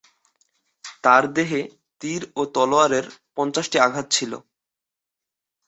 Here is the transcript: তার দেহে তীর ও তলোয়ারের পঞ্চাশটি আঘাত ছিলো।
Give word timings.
তার 1.03 1.23
দেহে 1.35 1.61
তীর 2.01 2.21
ও 2.35 2.41
তলোয়ারের 2.53 3.05
পঞ্চাশটি 3.35 3.77
আঘাত 3.79 4.05
ছিলো। 4.11 4.37